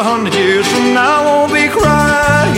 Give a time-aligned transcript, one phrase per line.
[0.00, 2.56] a hundred years from now, I won't be crying.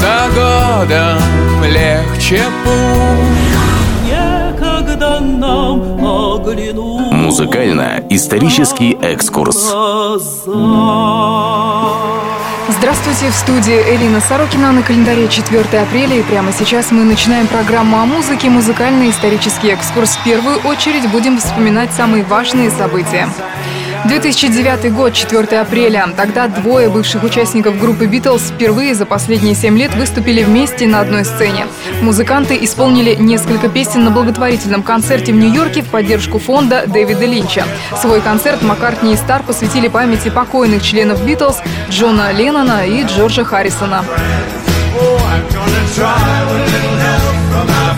[0.00, 3.60] За годом легче путь
[4.04, 9.72] Некогда нам оглянуть Музыкально-исторический экскурс.
[12.80, 16.16] Здравствуйте, в студии Элина Сорокина на календаре 4 апреля.
[16.16, 20.16] И прямо сейчас мы начинаем программу о музыке «Музыкальный исторический экскурс».
[20.16, 23.28] В первую очередь будем вспоминать самые важные события.
[24.06, 26.08] 2009 год, 4 апреля.
[26.16, 31.24] Тогда двое бывших участников группы «Битлз» впервые за последние семь лет выступили вместе на одной
[31.24, 31.66] сцене.
[32.00, 37.64] Музыканты исполнили несколько песен на благотворительном концерте в Нью-Йорке в поддержку фонда Дэвида Линча.
[38.00, 41.58] Свой концерт Маккартни и Стар посвятили памяти покойных членов «Битлз»
[41.90, 44.04] Джона Леннона и Джорджа Харрисона.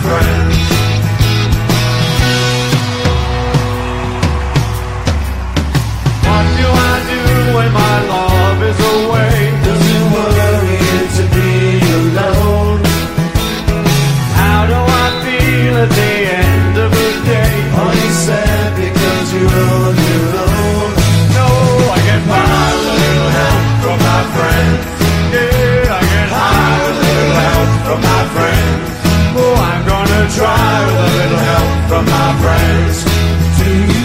[0.03, 0.31] What
[30.36, 34.02] try with a little help from my friends.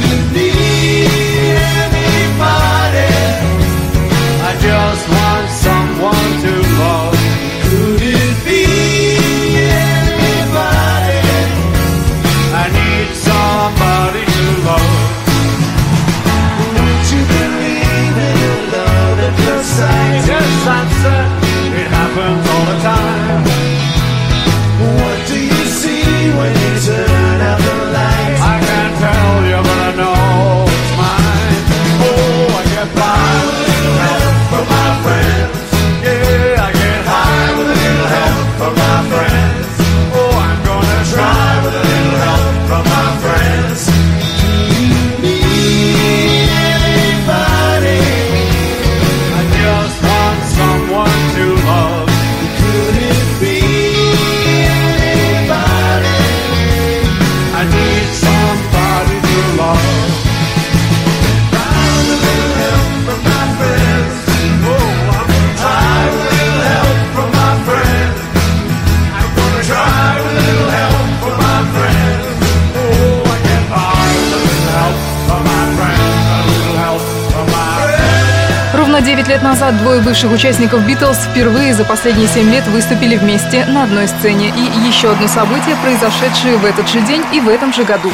[79.38, 84.08] Лет назад двое бывших участников «Битлз» впервые за последние 7 лет выступили вместе на одной
[84.08, 84.48] сцене.
[84.48, 88.12] И еще одно событие, произошедшее в этот же день и в этом же году.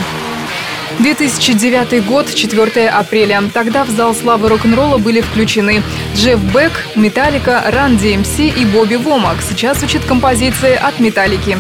[0.99, 3.41] 2009 год, 4 апреля.
[3.53, 5.81] Тогда в зал славы рок-н-ролла были включены
[6.13, 9.37] Джефф Бек, Металлика, Ран ДМС и Бобби Вомак.
[9.47, 11.57] Сейчас звучит композиция от Металлики.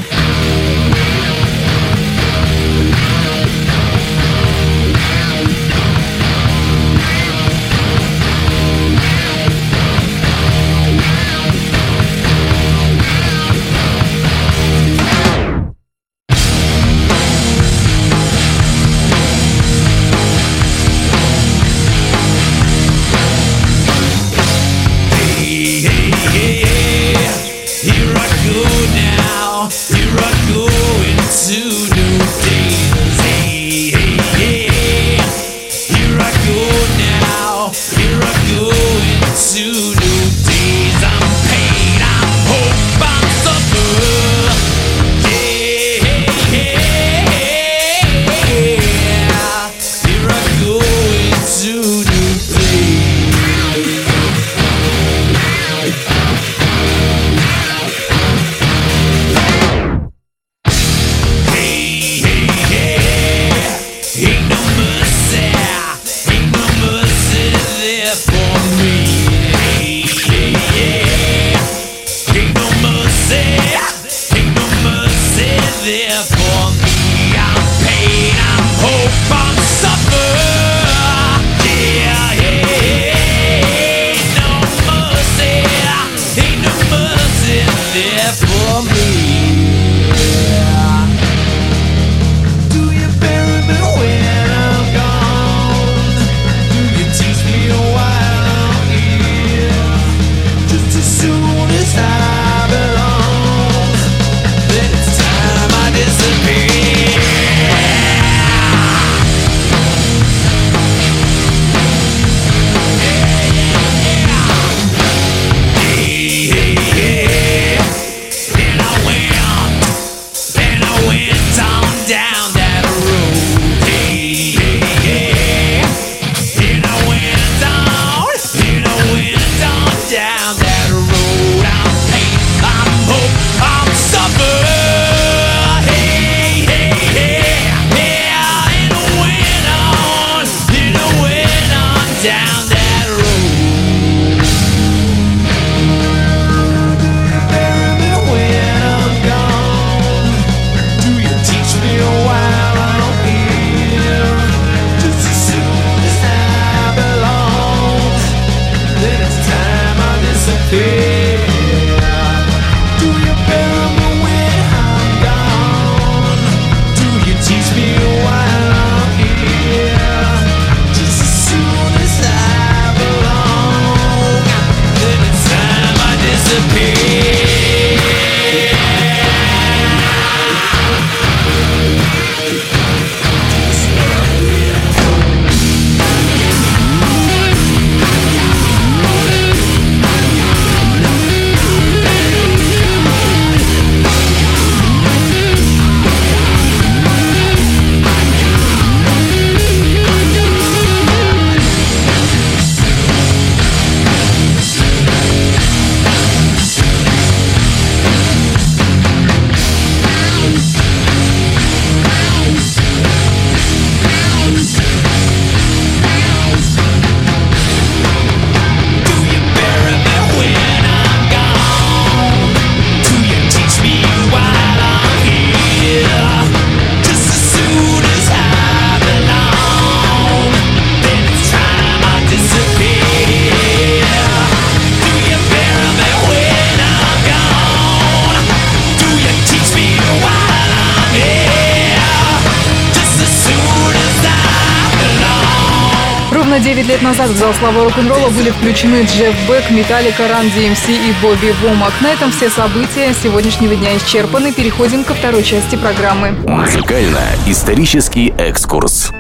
[246.73, 251.13] 9 лет назад в зал славы рок-н-ролла были включены Джефф Бек, Металлика, Ран DMC и
[251.21, 251.93] Бобби Вомак.
[252.01, 254.51] На этом все события сегодняшнего дня исчерпаны.
[254.51, 256.31] Переходим ко второй части программы.
[256.47, 259.11] Музыкально-исторический экскурс.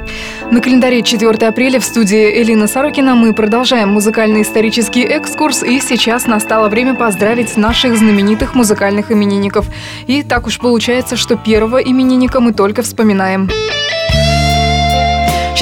[0.49, 6.25] На календаре 4 апреля в студии Элина Сорокина мы продолжаем музыкальный исторический экскурс, и сейчас
[6.25, 9.67] настало время поздравить наших знаменитых музыкальных именинников.
[10.07, 13.51] И так уж получается, что первого именинника мы только вспоминаем.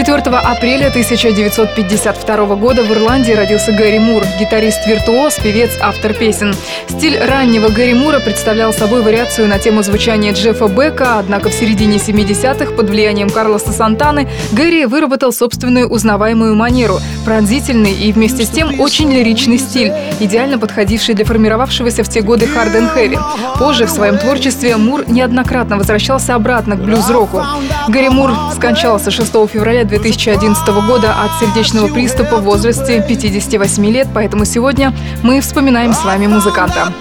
[0.04, 6.56] 4 апреля 1952 года в Ирландии родился Гэри Мур, гитарист-виртуоз, певец, автор песен.
[6.90, 11.98] Стиль раннего Гэри Мура представлял собой вариацию на тему звучания Джеффа Бека, однако в середине
[11.98, 18.80] 70-х под влиянием Карлоса Сантаны Гэри выработал собственную узнаваемую манеру, пронзительный и вместе с тем
[18.80, 23.20] очень лиричный стиль, идеально подходивший для формировавшегося в те годы хард хэви.
[23.60, 27.44] Позже в своем творчестве Мур неоднократно возвращался обратно к блюз-року.
[27.88, 34.08] Гэри Мур скончался 6 февраля февраля 2011 года от сердечного приступа в возрасте 58 лет,
[34.14, 36.94] поэтому сегодня мы вспоминаем с вами музыканта.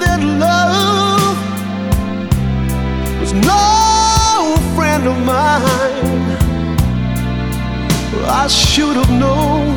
[8.33, 9.77] I should have known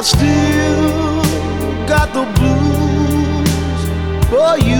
[0.00, 3.80] I still got the blues
[4.30, 4.79] for you.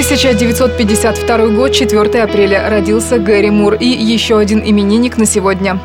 [0.00, 5.78] 1952 год, 4 апреля, родился Гэри Мур и еще один именинник на сегодня.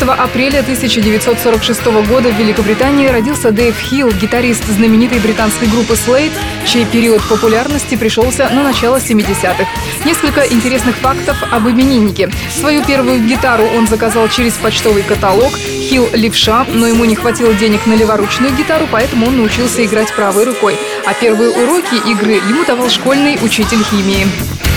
[0.00, 6.32] 4 апреля 1946 года в Великобритании родился Дэйв Хилл, гитарист знаменитой британской группы Slade,
[6.64, 9.66] чей период популярности пришелся на начало 70-х.
[10.06, 12.30] Несколько интересных фактов об имениннике.
[12.48, 15.52] Свою первую гитару он заказал через почтовый каталог.
[15.58, 20.44] Хилл левша, но ему не хватило денег на леворучную гитару, поэтому он научился играть правой
[20.44, 20.78] рукой.
[21.04, 24.26] А первые уроки игры ему давал школьный учитель химии.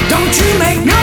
[0.09, 0.93] Don't you make no—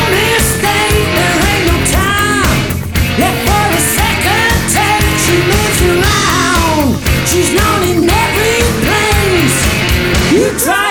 [10.64, 10.89] time.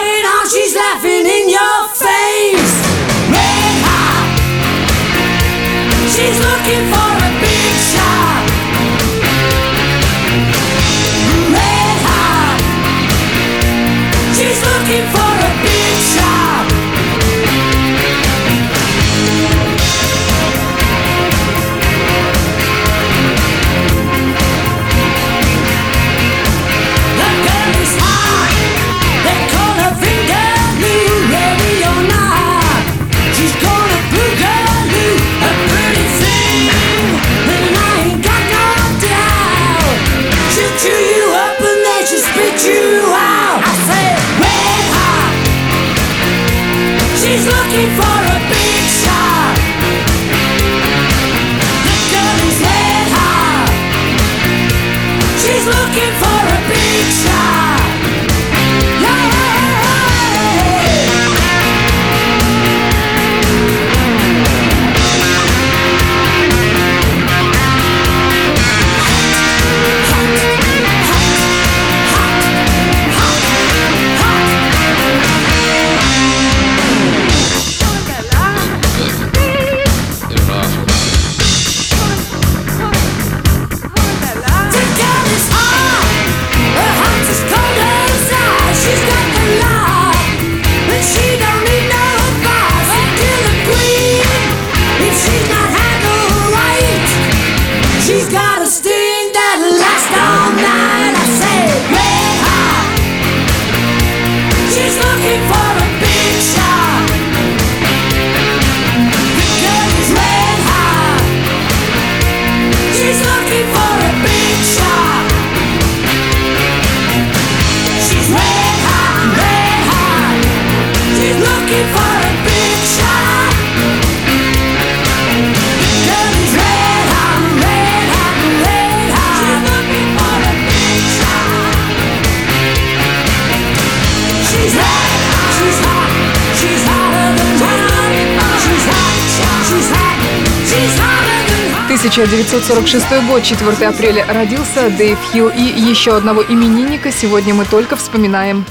[142.00, 145.50] 1946 год, 4 апреля, родился Дэйв Хилл.
[145.50, 148.64] И еще одного именинника сегодня мы только вспоминаем.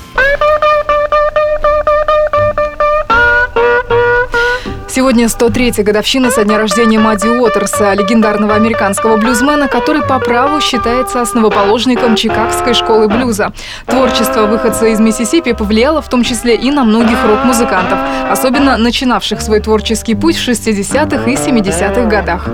[4.99, 11.21] Сегодня 103-я годовщина со дня рождения Мадди Уотерса, легендарного американского блюзмена, который по праву считается
[11.23, 13.53] основоположником Чикагской школы блюза.
[13.87, 17.97] Творчество выходца из Миссисипи повлияло в том числе и на многих рок-музыкантов,
[18.29, 22.49] особенно начинавших свой творческий путь в 60-х и 70-х годах.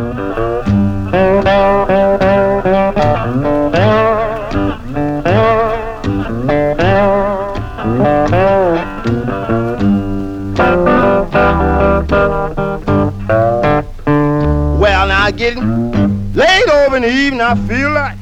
[16.95, 18.17] In the evening, I feel like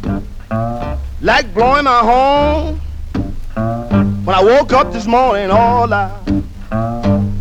[1.21, 2.81] like blowing my horn.
[4.25, 6.11] When I woke up this morning, all I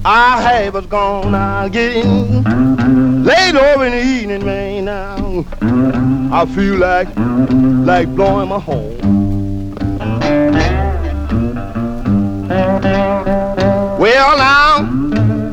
[0.03, 1.33] I had was gone.
[1.33, 2.43] I getting
[3.23, 4.85] late over in the evening, man.
[4.85, 5.45] Now
[6.33, 7.07] I feel like
[7.85, 9.21] like blowing my horn.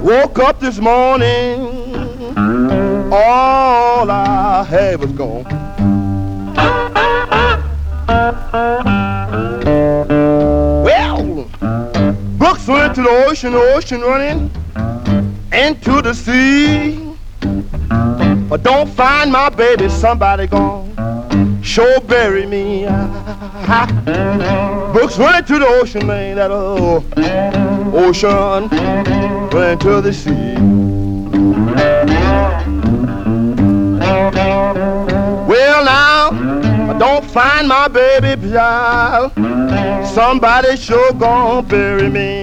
[0.09, 1.61] Woke up this morning,
[3.13, 5.45] all I had was gone.
[10.83, 11.45] Well,
[12.39, 14.51] Brooks went to the ocean, the ocean running
[15.53, 17.15] into the sea.
[18.49, 20.89] But don't find my baby, somebody gone
[21.63, 22.85] sure bury me.
[24.95, 27.05] Books went to the ocean, man, that old
[27.95, 28.69] ocean
[29.51, 30.55] went to the sea.
[35.49, 36.31] Well, now,
[36.91, 39.33] I don't find my baby child.
[40.07, 42.43] Somebody sure gonna bury me.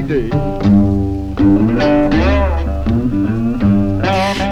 [0.00, 0.32] like.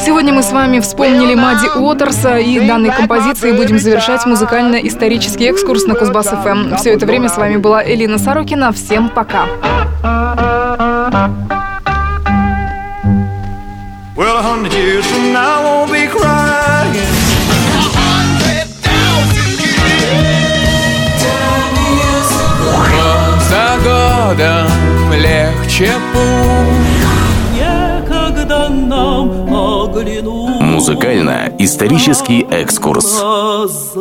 [0.00, 5.94] Сегодня мы с вами вспомнили Мадди Уотерса и данной композицией будем завершать музыкально-исторический экскурс на
[5.94, 6.76] Кузбасс ФМ.
[6.76, 8.72] Все это время с вами была Элина Сорокина.
[8.72, 9.46] Всем пока.
[14.16, 16.54] Well, a hundred years from now, I won't be crying.
[22.92, 24.73] Год за годом
[25.24, 27.04] легче путь
[27.56, 33.20] Некогда нам оглянуть Музыкально-исторический экскурс.
[33.20, 34.00] глаза.